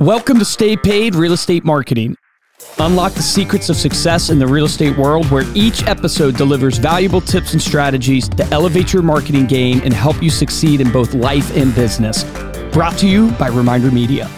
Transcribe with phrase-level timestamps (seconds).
[0.00, 2.16] Welcome to Stay Paid Real Estate Marketing.
[2.78, 7.20] Unlock the secrets of success in the real estate world where each episode delivers valuable
[7.20, 11.54] tips and strategies to elevate your marketing game and help you succeed in both life
[11.56, 12.24] and business.
[12.72, 14.28] Brought to you by Reminder Media.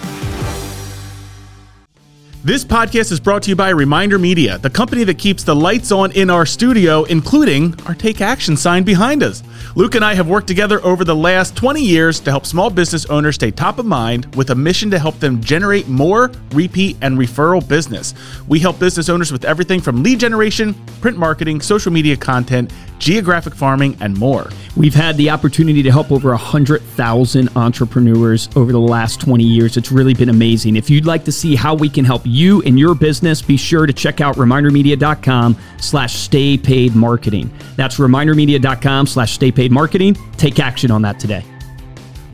[2.45, 5.90] This podcast is brought to you by Reminder Media, the company that keeps the lights
[5.90, 9.43] on in our studio, including our Take Action sign behind us.
[9.76, 13.07] Luke and I have worked together over the last 20 years to help small business
[13.07, 17.17] owners stay top of mind with a mission to help them generate more repeat and
[17.17, 18.12] referral business.
[18.47, 23.55] We help business owners with everything from lead generation, print marketing, social media content, geographic
[23.55, 24.48] farming, and more.
[24.77, 29.77] We've had the opportunity to help over 100,000 entrepreneurs over the last 20 years.
[29.77, 30.77] It's really been amazing.
[30.77, 33.87] If you'd like to see how we can help you and your business, be sure
[33.87, 37.53] to check out remindermedia.com slash stay paid marketing.
[37.77, 40.17] That's remindermedia.com slash stay paid marketing.
[40.37, 41.45] Take action on that today.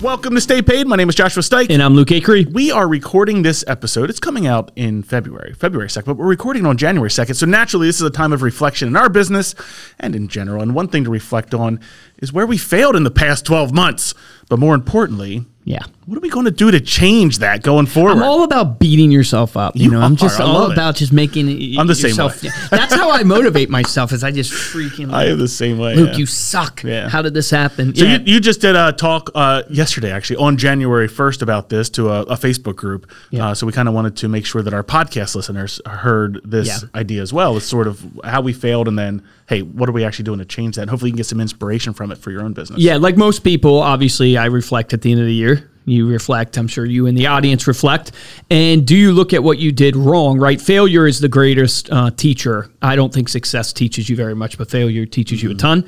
[0.03, 0.87] Welcome to Stay Paid.
[0.87, 1.69] My name is Joshua Stike.
[1.69, 2.51] And I'm Luke Acree.
[2.51, 4.09] We are recording this episode.
[4.09, 7.37] It's coming out in February, February 2nd, but we're recording on January 2nd.
[7.37, 9.55] So naturally, this is a time of reflection in our business
[9.99, 10.63] and in general.
[10.63, 11.81] And one thing to reflect on
[12.17, 14.15] is where we failed in the past 12 months.
[14.49, 15.85] But more importantly, Yeah.
[16.07, 18.13] what are we going to do to change that going forward?
[18.13, 19.77] I'm all about beating yourself up.
[19.77, 20.73] You, You know, I'm just all love it.
[20.73, 22.33] about just making I'm the same way.
[22.71, 24.13] That's how I motivate myself.
[24.13, 25.13] Is I just freaking.
[25.13, 25.95] I am the same way.
[25.95, 26.17] Luke, yeah.
[26.17, 26.83] you suck.
[26.83, 27.09] Yeah.
[27.09, 27.95] How did this happen?
[27.95, 28.19] So yeah.
[28.19, 32.09] you, you just did a talk uh, yesterday, actually, on January 1st about this to
[32.09, 33.11] a, a Facebook group.
[33.31, 33.49] Yeah.
[33.49, 36.85] Uh, so we kind of wanted to make sure that our podcast listeners heard this
[36.95, 37.57] idea as well.
[37.59, 40.45] It's sort of how we failed and then, hey, what are we actually doing to
[40.45, 40.83] change that?
[40.83, 42.81] And hopefully you can get some inspiration from it for your own business.
[42.81, 45.50] Yeah, like most people, obviously, I reflect at the end of the year.
[45.87, 46.57] You reflect.
[46.57, 48.13] I'm sure you and the audience reflect.
[48.51, 50.39] And do you look at what you did wrong?
[50.39, 50.61] Right?
[50.61, 52.71] Failure is the greatest uh, teacher.
[52.83, 55.85] I don't think success teaches you very much, but failure teaches you a ton.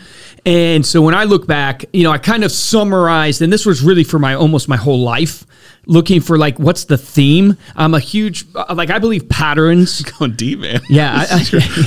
[0.46, 3.82] And so when I look back, you know, I kind of summarized, and this was
[3.82, 5.46] really for my almost my whole life,
[5.86, 7.56] looking for like what's the theme.
[7.74, 10.02] I'm a huge uh, like I believe patterns.
[10.18, 10.80] Going deep, man.
[10.88, 11.38] Yeah, I- I-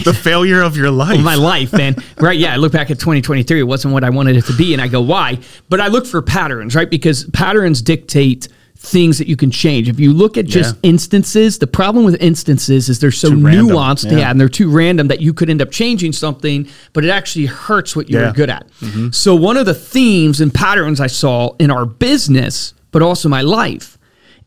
[0.04, 1.22] the failure of your life.
[1.22, 1.96] my life, man.
[2.20, 2.38] right?
[2.38, 3.60] Yeah, I look back at 2023.
[3.60, 5.40] It wasn't what I wanted it to be, and I go, why?
[5.70, 6.90] But I look for patterns, right?
[6.90, 8.48] Because patterns dictate
[8.78, 9.88] things that you can change.
[9.90, 10.90] If you look at just Yeah.
[10.90, 14.18] instances, the problem with instances is they're so Too nuanced, yeah.
[14.20, 14.30] yeah.
[14.32, 17.96] and they're too random that you could end up changing something, but it actually hurts
[17.96, 18.34] what you're Yeah.
[18.34, 18.68] good at.
[19.12, 23.42] So one of the themes and patterns I saw in our business, but also my
[23.42, 23.98] life,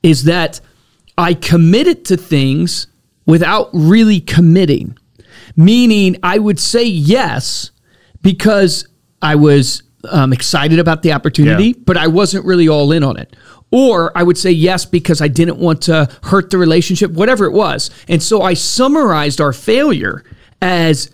[0.03, 0.59] is that
[1.19, 2.87] I committed to things
[3.27, 4.97] without really committing
[5.55, 7.73] meaning I would say yes
[8.23, 8.87] because
[9.21, 11.83] I was um, excited about the opportunity, Yeah.
[11.85, 13.35] but I wasn't really all in on it.
[13.71, 17.53] Or I would say yes because I didn't want to hurt the relationship, whatever it
[17.53, 17.91] was.
[18.09, 20.25] And so I summarized our failure
[20.63, 21.13] as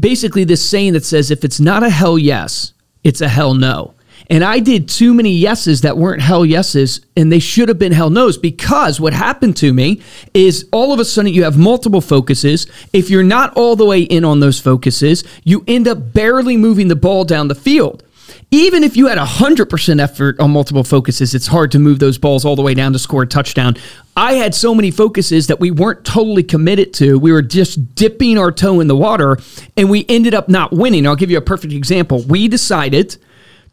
[0.00, 2.72] basically this saying that says if it's not a hell yes,
[3.04, 3.94] it's a hell no.
[4.32, 7.92] And I did too many yeses that weren't hell yeses, and they should have been
[7.92, 10.00] hell no's because what happened to me
[10.32, 12.66] is all of a sudden you have multiple focuses.
[12.94, 16.88] If you're not all the way in on those focuses, you end up barely moving
[16.88, 18.04] the ball down the field.
[18.50, 22.46] Even if you had 100% effort on multiple focuses, it's hard to move those balls
[22.46, 23.76] all the way down to score a touchdown.
[24.16, 27.18] I had so many focuses that we weren't totally committed to.
[27.18, 29.36] We were just dipping our toe in the water,
[29.76, 31.06] and we ended up not winning.
[31.06, 32.22] I'll give you a perfect example.
[32.22, 33.18] We decided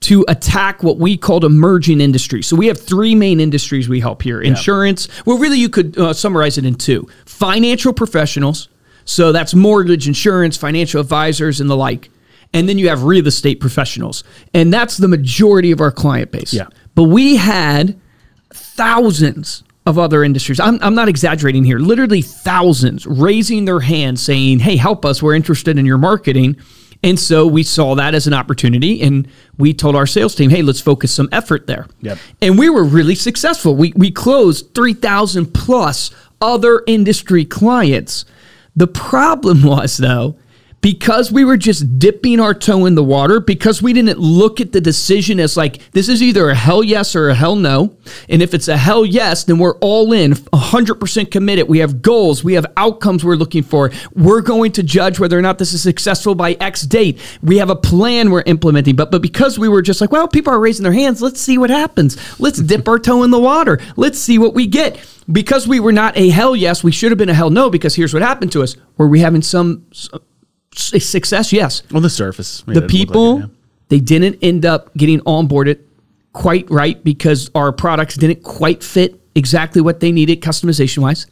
[0.02, 2.48] to attack what we called emerging industries.
[2.48, 5.08] So we have three main industries we help here insurance.
[5.26, 8.70] Well, really, you could uh, summarize it in two financial professionals.
[9.06, 12.12] So that's mortgage, insurance, financial advisors, and the like.
[12.54, 14.24] And then you have real estate professionals.
[14.54, 16.54] And that's the majority of our client base.
[16.54, 16.68] Yeah.
[16.96, 18.00] But we had
[18.54, 20.60] thousands of other industries.
[20.60, 21.80] I'm, I'm not exaggerating here.
[21.80, 25.22] Literally thousands raising their hands saying, hey, help us.
[25.22, 26.58] We're interested in your marketing.
[27.02, 29.28] And so we saw that as an opportunity and
[29.58, 31.88] we told our sales team, hey, let's focus some effort there.
[32.02, 32.18] Yep.
[32.42, 33.76] And we were really successful.
[33.76, 36.12] We, we closed 3,000 plus
[36.42, 38.26] other industry clients.
[38.76, 40.36] The problem was, though,
[40.82, 44.72] because we were just dipping our toe in the water, because we didn't look at
[44.72, 47.98] the decision as like, this is either a hell yes or a hell no.
[48.30, 51.68] And if it's a hell yes, then we're all in, 100% committed.
[51.68, 53.92] We have goals, we have outcomes we're looking for.
[54.14, 57.20] We're going to judge whether or not this is successful by X date.
[57.42, 58.96] We have a plan we're implementing.
[58.96, 61.58] But, but because we were just like, well, people are raising their hands, let's see
[61.58, 62.18] what happens.
[62.40, 63.80] Let's dip our toe in the water.
[63.98, 65.00] Let's see what we get.
[65.32, 67.96] Because we were not a hell yes, we should have been a hell no, because
[67.96, 68.76] here's what happened to us.
[68.98, 69.86] Were we having some
[70.76, 71.52] success?
[71.54, 71.84] Yes.
[71.94, 72.64] On the surface.
[72.68, 73.50] The people,
[73.90, 75.80] they didn't end up getting onboarded
[76.34, 81.26] quite right because our products didn't quite fit exactly what they needed customization wise.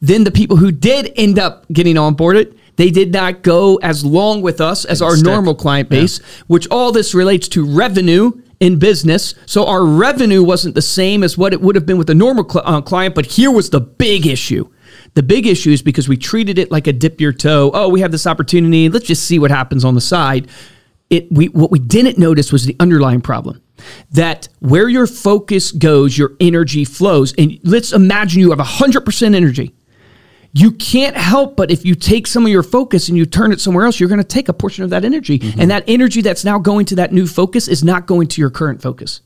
[0.00, 4.42] Then the people who did end up getting onboarded, they did not go as long
[4.42, 5.26] with us as our stick.
[5.26, 9.34] normal client base, which all this relates to revenue in business.
[9.46, 12.48] So our revenue wasn't the same as what it would have been with a normal
[12.48, 13.14] cl- uh, client.
[13.14, 14.68] But here was the big issue.
[15.14, 17.70] The big issue is because we treated it like a dip your toe.
[17.74, 18.88] Oh, we have this opportunity.
[18.88, 20.48] Let's just see what happens on the side.
[21.10, 23.62] It, we, what we didn't notice was the underlying problem
[24.12, 27.34] that where your focus goes, your energy flows.
[27.36, 29.74] And let's imagine you have 100% energy
[30.52, 33.60] you can't help but if you take some of your focus and you turn it
[33.60, 35.38] somewhere else, you're going to take a portion of that energy.
[35.38, 35.60] Mm-hmm.
[35.60, 38.50] And that energy that's now going to that new focus is not going to your
[38.50, 39.22] current focus.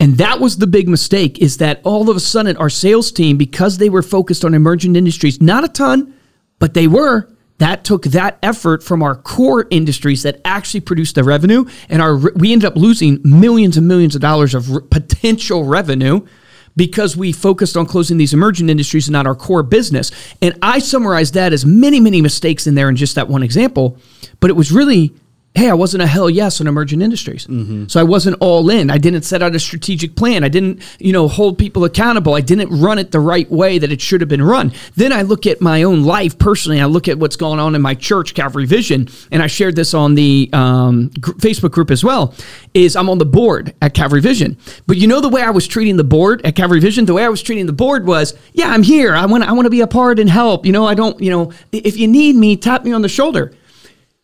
[0.00, 3.36] And that was the big mistake is that all of a sudden our sales team,
[3.36, 6.14] because they were focused on emerging industries, not a ton,
[6.58, 7.28] but they were,
[7.58, 11.64] that took that effort from our core industries that actually produced the revenue.
[11.88, 16.26] And our we ended up losing millions and millions of dollars of potential revenue
[16.74, 20.10] because we focused on closing these emerging industries and not our core business.
[20.40, 23.98] And I summarized that as many, many mistakes in there in just that one example.
[24.40, 25.12] But it was really
[25.54, 27.46] hey, I wasn't a hell yes on emerging industries.
[27.46, 27.86] Mm-hmm.
[27.86, 28.90] So I wasn't all in.
[28.90, 30.44] I didn't set out a strategic plan.
[30.44, 32.34] I didn't, you know, hold people accountable.
[32.34, 34.72] I didn't run it the right way that it should have been run.
[34.96, 36.80] Then I look at my own life personally.
[36.80, 39.92] I look at what's going on in my church, Calvary Vision, and I shared this
[39.92, 42.34] on the um, gr- Facebook group as well.
[42.72, 44.56] Is I'm on the board at Calvary Vision,
[44.86, 47.04] but you know the way I was treating the board at Calvary Vision.
[47.04, 49.14] The way I was treating the board was, yeah, I'm here.
[49.14, 50.64] I want, I want to be a part and help.
[50.64, 53.52] You know, I don't, you know, if you need me, tap me on the shoulder.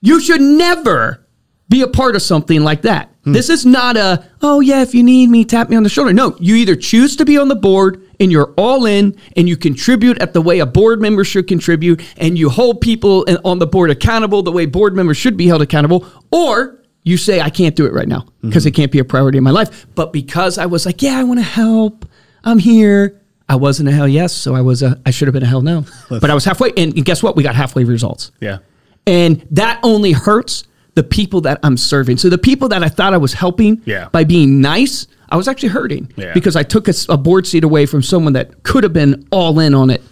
[0.01, 1.27] You should never
[1.69, 3.11] be a part of something like that.
[3.25, 3.33] Hmm.
[3.33, 6.13] This is not a, oh, yeah, if you need me, tap me on the shoulder.
[6.13, 9.57] No, you either choose to be on the board and you're all in and you
[9.57, 13.67] contribute at the way a board member should contribute and you hold people on the
[13.67, 17.77] board accountable the way board members should be held accountable, or you say, I can't
[17.77, 18.69] do it right now because mm-hmm.
[18.69, 19.87] it can't be a priority in my life.
[19.95, 22.07] But because I was like, yeah, I want to help,
[22.45, 23.21] I'm here.
[23.51, 25.63] I wasn't a hell yes, so I was a I should have been a hell
[25.63, 25.87] no.
[26.11, 27.35] but I was halfway, and guess what?
[27.35, 28.31] We got halfway results.
[28.41, 28.59] Yeah,
[29.09, 30.65] and that only hurts
[30.95, 32.19] the people that I'm serving.
[32.19, 34.11] So the people that I thought I was helping yeah.
[34.11, 36.35] by being nice, I was actually hurting yeah.
[36.35, 39.61] because I took a, a, board seat away from someone that could have been all
[39.61, 40.03] in on it,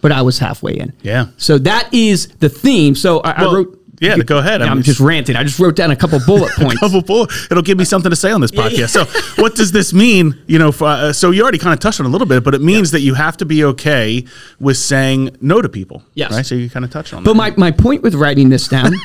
[0.00, 0.94] but I was halfway in.
[1.02, 1.26] Yeah.
[1.36, 2.94] So that is the theme.
[2.94, 3.75] So I, well, I wrote.
[4.00, 4.62] Yeah, go ahead.
[4.62, 5.36] I'm, I'm just ranting.
[5.36, 6.80] I just wrote down a couple bullet points.
[6.80, 7.30] couple bullet.
[7.50, 8.90] It'll give me something to say on this podcast.
[8.90, 9.04] so,
[9.42, 10.38] what does this mean?
[10.46, 12.54] You know, for, uh, so you already kind of touched on a little bit, but
[12.54, 12.98] it means yeah.
[12.98, 14.24] that you have to be okay
[14.60, 16.02] with saying no to people.
[16.14, 16.32] Yes.
[16.32, 16.44] Right.
[16.44, 17.24] So you kind of touched on.
[17.24, 17.38] But that.
[17.38, 18.92] my my point with writing this down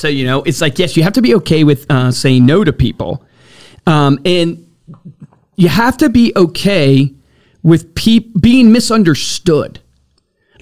[0.00, 2.64] So, you know, it's like, yes, you have to be okay with uh, saying no
[2.64, 3.24] to people.
[3.86, 4.66] Um, and
[5.56, 7.12] you have to be okay
[7.62, 9.80] with pe- being misunderstood.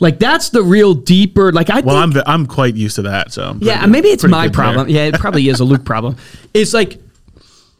[0.00, 1.52] Like that's the real deeper.
[1.52, 1.80] Like I.
[1.80, 3.32] Well, I'm I'm quite used to that.
[3.32, 4.86] So yeah, maybe it's my problem.
[4.86, 4.96] There.
[4.96, 6.16] Yeah, it probably is a Luke problem.
[6.54, 7.00] It's like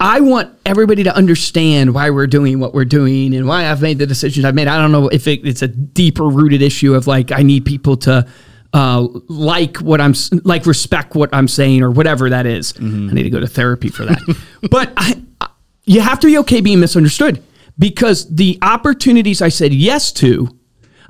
[0.01, 3.99] I want everybody to understand why we're doing what we're doing and why I've made
[3.99, 4.69] the decisions I've made.
[4.69, 7.97] I don't know if it, it's a deeper rooted issue of like I need people
[7.99, 8.27] to
[8.73, 10.15] uh, like what I'm
[10.45, 12.75] like respect what I'm saying or whatever that is.
[12.75, 13.11] Mm-hmm.
[13.11, 14.21] I need to go to therapy for that.
[14.71, 15.49] but I, I,
[15.85, 17.43] you have to be okay being misunderstood
[17.79, 20.49] because the opportunities I said yes to,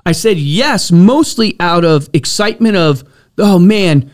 [0.07, 3.05] I said yes mostly out of excitement of
[3.39, 4.11] oh man.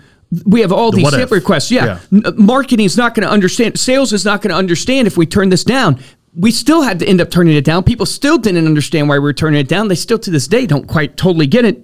[0.47, 1.71] We have all the these tip requests.
[1.71, 2.01] Yeah.
[2.11, 2.21] yeah.
[2.25, 3.79] Uh, marketing is not going to understand.
[3.79, 6.01] Sales is not going to understand if we turn this down
[6.37, 7.85] we still had to end up turning it down.
[7.85, 9.89] People still didn't understand why we were turning it down.
[9.89, 11.81] They still to this day don't quite totally get it.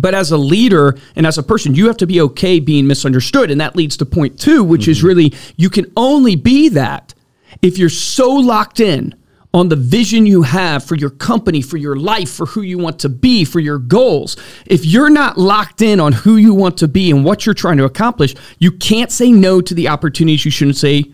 [0.00, 3.50] But as a leader and as a person, you have to be okay being misunderstood.
[3.50, 4.90] And that leads to point two, which mm-hmm.
[4.92, 7.12] is really you can only be that
[7.60, 9.14] if you're so locked in
[9.54, 12.98] on the vision you have for your company, for your life, for who you want
[13.00, 14.36] to be, for your goals.
[14.66, 17.76] If you're not locked in on who you want to be and what you're trying
[17.78, 21.12] to accomplish, you can't say no to the opportunities you shouldn't say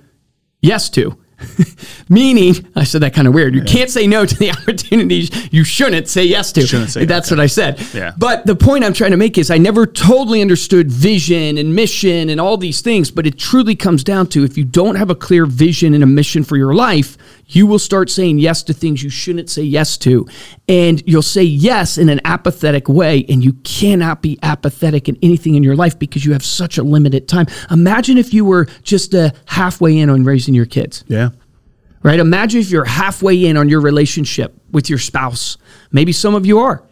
[0.60, 1.16] yes to.
[2.08, 3.54] Meaning, I said that kind of weird.
[3.54, 3.72] You yeah.
[3.72, 6.66] can't say no to the opportunities you shouldn't say yes to.
[6.66, 7.80] Shouldn't say That's what I said.
[7.94, 8.12] Yeah.
[8.16, 12.28] But the point I'm trying to make is I never totally understood vision and mission
[12.28, 15.14] and all these things, but it truly comes down to if you don't have a
[15.14, 17.16] clear vision and a mission for your life,
[17.48, 20.26] you will start saying yes to things you shouldn't say yes to.
[20.68, 25.54] And you'll say yes in an apathetic way, and you cannot be apathetic in anything
[25.54, 27.46] in your life because you have such a limited time.
[27.70, 31.04] Imagine if you were just uh, halfway in on raising your kids.
[31.08, 31.30] Yeah.
[32.02, 32.20] Right?
[32.20, 35.56] Imagine if you're halfway in on your relationship with your spouse.
[35.90, 36.84] Maybe some of you are.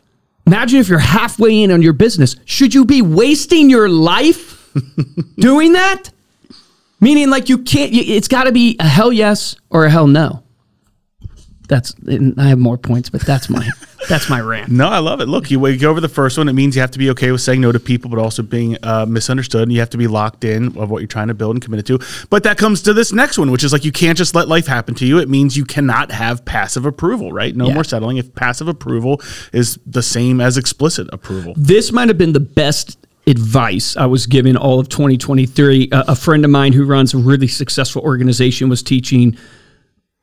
[0.47, 2.37] Imagine if you're halfway in on your business.
[2.45, 4.73] Should you be wasting your life
[5.37, 6.11] doing that?
[6.99, 10.43] Meaning, like, you can't, it's got to be a hell yes or a hell no
[11.67, 11.95] that's
[12.39, 13.69] I have more points, but that's my
[14.09, 14.71] that's my rant.
[14.71, 15.27] No, I love it.
[15.27, 16.49] Look, you go over the first one.
[16.49, 18.77] It means you have to be okay with saying no to people, but also being
[18.83, 21.57] uh, misunderstood, and you have to be locked in of what you're trying to build
[21.57, 22.27] and committed to.
[22.31, 24.67] But that comes to this next one, which is like you can't just let life
[24.67, 25.19] happen to you.
[25.19, 27.55] It means you cannot have passive approval, right?
[27.55, 27.75] No yeah.
[27.75, 28.17] more settling.
[28.17, 29.21] If passive approval
[29.53, 34.27] is the same as explicit approval, this might have been the best advice I was
[34.27, 35.89] given all of 2023.
[35.93, 39.37] a friend of mine who runs a really successful organization was teaching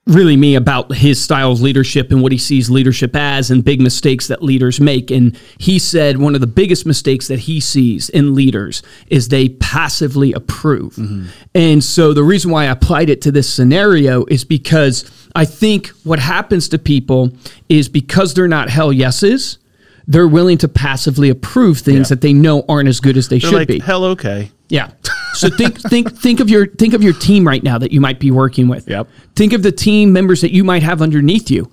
[0.06, 3.80] really me about his style of leadership and what he sees leadership as and big
[3.80, 5.10] mistakes that leaders make.
[5.10, 9.48] And he said one of the biggest mistakes that he sees in leaders is they
[9.50, 10.96] passively approve.
[10.96, 11.28] Mm-hmm.
[11.56, 15.88] And so the reason why I applied it to this scenario is because I think
[16.04, 17.32] what happens to people
[17.70, 19.58] is because they're not hell yeses,
[20.06, 22.16] they're willing to passively approve things Yeah.
[22.16, 23.80] that they know aren't as good as they They're should like, be.
[23.80, 24.52] hell, okay.
[24.68, 24.90] Yeah.
[25.34, 28.20] So think think think of your think of your team right now that you might
[28.20, 28.88] be working with.
[28.88, 29.08] Yep.
[29.36, 31.72] Think of the team members that you might have underneath you.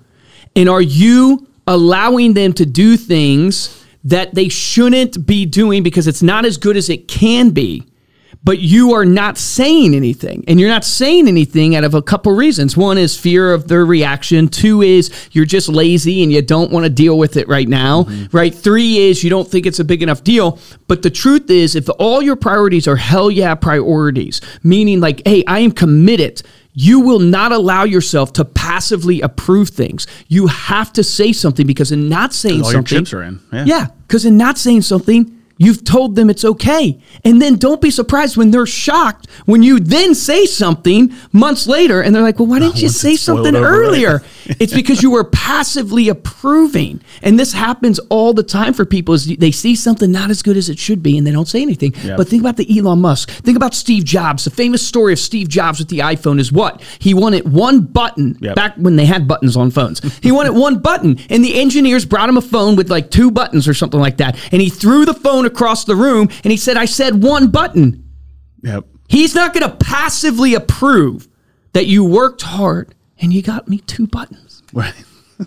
[0.56, 6.22] And are you allowing them to do things that they shouldn't be doing because it's
[6.22, 7.84] not as good as it can be?
[8.42, 10.44] But you are not saying anything.
[10.48, 12.74] And you're not saying anything out of a couple reasons.
[12.74, 14.48] One is fear of their reaction.
[14.48, 18.04] Two is you're just lazy and you don't want to deal with it right now.
[18.04, 18.34] Mm-hmm.
[18.34, 18.54] Right?
[18.54, 20.58] Three is you don't think it's a big enough deal.
[20.88, 25.44] But the truth is, if all your priorities are hell yeah priorities, meaning like, hey,
[25.46, 26.42] I am committed
[26.72, 30.06] you will not allow yourself to passively approve things.
[30.28, 33.40] You have to say something because in not saying All your chips are in.
[33.52, 33.64] Yeah.
[33.64, 36.98] yeah, because in not saying something, you've told them it's okay.
[37.24, 42.00] And then don't be surprised when they're shocked when you then say something months later
[42.00, 44.22] and they're like, well, why didn't you say something earlier?
[44.46, 47.00] it's because you were passively approving.
[47.22, 50.56] And this happens all the time for people is they see something not as good
[50.56, 51.94] as it should be and they don't say anything.
[52.02, 52.16] Yeah.
[52.16, 53.30] But think about the Elon Musk.
[53.30, 54.44] Think about Steve Jobs.
[54.44, 56.82] The famous story of Steve Jobs with the iPhone is what?
[56.98, 58.54] He wanted one button Yep.
[58.56, 60.00] back when they had buttons on phones.
[60.22, 63.68] He wanted one button, and the engineers brought him a phone with like two buttons
[63.68, 64.38] or something like that.
[64.50, 68.08] And he threw the phone across the room and he said, I said one button.
[68.62, 68.86] Yep.
[69.08, 71.28] He's not going to passively approve
[71.72, 74.62] that you worked hard and you got me two buttons.
[74.72, 74.94] Right.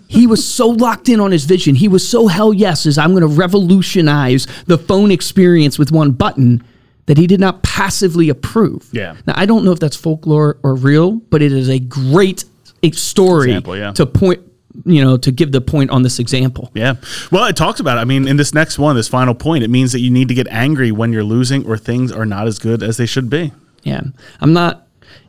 [0.08, 1.76] He was so locked in on his vision.
[1.76, 6.10] He was so hell yes as I'm going to revolutionize the phone experience with one
[6.10, 6.64] button
[7.06, 8.88] that he did not passively approve.
[8.92, 9.14] Yeah.
[9.24, 12.44] Now I don't know if that's folklore or real, but it is a great
[12.92, 13.92] story Example, yeah.
[13.92, 14.40] to point,
[14.84, 16.70] you know, to give the point on this example.
[16.74, 16.94] Yeah.
[17.30, 18.00] Well, it talks about, it.
[18.00, 20.34] I mean, in this next one, this final point, it means that you need to
[20.34, 23.52] get angry when you're losing or things are not as good as they should be.
[23.84, 24.00] Yeah.
[24.40, 24.86] I'm not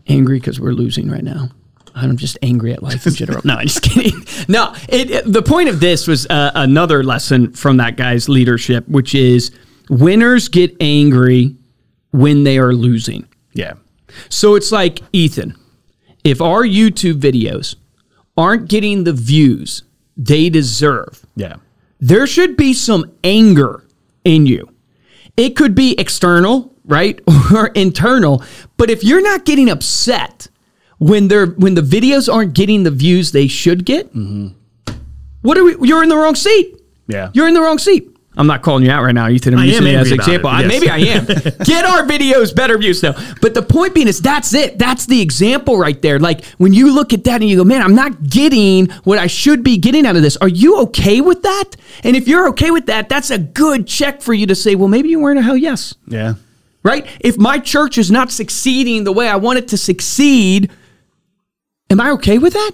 [0.07, 1.49] angry because we're losing right now.
[1.93, 3.41] I'm just angry at life in general.
[3.45, 4.13] no, I'm just kidding.
[4.47, 8.87] No, it, it- the point of this was uh, another lesson from that guy's leadership,
[8.87, 9.51] which is
[9.89, 11.55] winners get angry
[12.11, 13.27] when they are losing.
[13.53, 13.73] Yeah.
[14.29, 15.55] So it's like, Ethan,
[16.23, 17.75] if our YouTube videos
[18.37, 19.83] aren't getting the views
[20.17, 21.55] they deserve, Yeah.
[21.99, 23.83] there should be some anger
[24.23, 24.69] in you.
[25.37, 27.19] It could be external, right?
[27.53, 28.43] Or internal.
[28.77, 30.47] But if you're not getting upset
[30.97, 34.47] when they're when the videos aren't getting the views they should get, mm-hmm.
[35.41, 36.79] what are we you're in the wrong seat.
[37.07, 37.29] Yeah.
[37.33, 38.14] You're in the wrong seat.
[38.37, 39.53] I'm not calling you out right now, Ethan.
[39.53, 40.49] I'm I using am it as an example.
[40.49, 41.25] it, I, maybe I am.
[41.63, 43.13] Get our videos better views though.
[43.41, 44.77] But the point being is that's it.
[44.77, 46.19] That's the example right there.
[46.19, 49.27] Like when you look at that and you go, man, I'm not getting what I
[49.27, 50.35] should be getting out of this.
[50.37, 51.75] Are you okay with that?
[52.03, 54.87] And if you're okay with that, that's a good check for you to say, well,
[54.89, 56.33] maybe you weren't a hell yes Yeah.
[56.83, 57.07] right?
[57.21, 60.69] If my church is not succeeding the way I want it to succeed,
[61.89, 62.71] am I okay with that?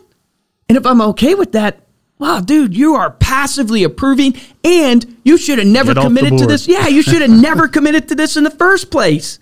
[0.69, 1.85] And if I'm okay with that,
[2.21, 6.67] wow, dude, you are passively approving and you should have never Get committed to this.
[6.67, 9.39] Yeah, you should have never committed to this in the first place.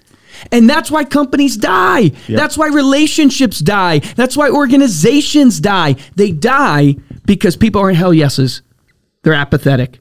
[0.53, 2.11] And that's why companies die.
[2.29, 3.99] That's why relationships die.
[3.99, 5.97] That's why organizations die.
[6.15, 6.95] They die
[7.25, 8.61] because people aren't hell yeses.
[9.23, 9.99] They're apathetic.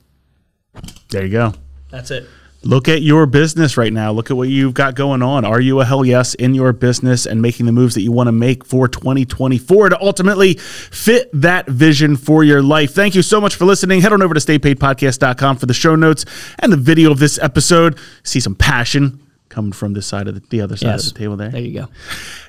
[1.11, 1.55] There you go.
[1.91, 2.29] That's it.
[2.65, 4.11] Look at your business right now.
[4.11, 5.45] Look at what you've got going on.
[5.45, 8.27] Are you a hell yes in your business and making the moves that you want
[8.27, 12.93] to make for 2024 to ultimately fit that vision for your life?
[12.93, 14.01] Thank you so much for listening.
[14.01, 16.25] Head on over to staypaidpodcast.com for the show notes
[16.59, 17.97] and the video of this episode.
[18.25, 21.07] See some passion coming from this side of the, the other side Yes.
[21.07, 21.51] of the table there.
[21.51, 21.89] There you go.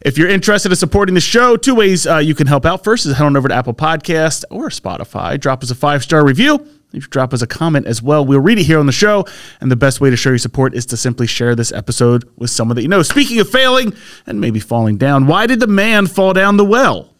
[0.02, 2.84] If you're interested in supporting the show, two ways uh, you can help out.
[2.84, 5.40] First is head on over to Apple Podcast or Spotify.
[5.40, 6.68] Drop us a five star review.
[6.92, 8.26] You drop us a comment as well.
[8.26, 9.26] We'll read it here on the show.
[9.62, 12.50] And the best way to show your support is to simply share this episode with
[12.50, 13.04] someone that you know.
[13.04, 13.94] Speaking of failing
[14.26, 17.14] and maybe falling down, why did the man fall down the well?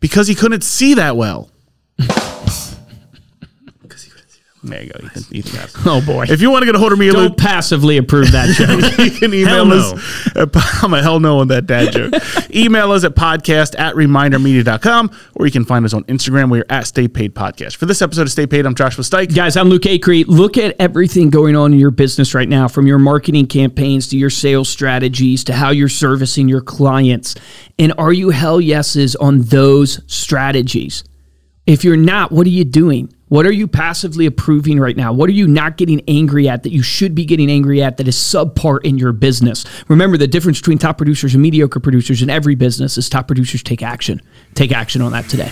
[0.00, 1.50] Because he couldn't see that well.
[4.64, 5.36] There you go, Ethan.
[5.36, 5.74] Ethan got it.
[5.86, 6.26] Oh boy.
[6.28, 8.98] If you want to get a hold of me, Luke, Don't passively approve that joke.
[9.04, 9.92] you can email us.
[10.36, 10.50] At,
[10.84, 12.14] I'm a hell no on that dad joke.
[12.54, 16.48] email us at podcast at remindermedia.com or you can find us on Instagram.
[16.48, 17.74] We're at Stay Paid Podcast.
[17.74, 19.34] For this episode of Stay Paid, I'm Joshua Stike.
[19.34, 20.24] Guys, I'm Luke Acree.
[20.28, 24.16] Look at everything going on in your business right now, from your marketing campaigns to
[24.16, 27.34] your sales strategies to how you're servicing your clients.
[27.80, 31.02] And are you hell yeses on those strategies?
[31.66, 33.12] If you're not, what are you doing?
[33.32, 35.10] What are you passively approving right now?
[35.14, 38.06] What are you not getting angry at that you should be getting angry at that
[38.06, 39.64] is subpar in your business?
[39.88, 43.62] Remember, the difference between top producers and mediocre producers in every business is top producers
[43.62, 44.20] take action.
[44.52, 45.50] Take action on that today.